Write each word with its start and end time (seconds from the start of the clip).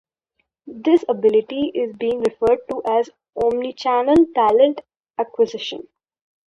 This 0.65 1.05
ability 1.07 1.71
is 1.75 1.95
being 1.95 2.21
referred 2.21 2.57
to 2.71 2.81
as 2.89 3.11
Omnichannel 3.37 4.33
Talent 4.33 4.81
Acquisition. 5.19 5.89